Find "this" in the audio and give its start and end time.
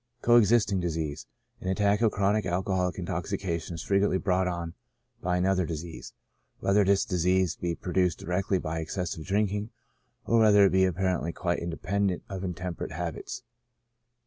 6.83-7.05